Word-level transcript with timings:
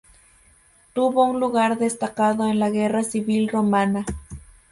Tuvo 0.93 1.25
un 1.25 1.39
lugar 1.39 1.77
destacado 1.77 2.47
en 2.49 2.57
la 2.57 2.71
guerra 2.71 3.03
civil 3.03 3.47
romana. 3.49 4.03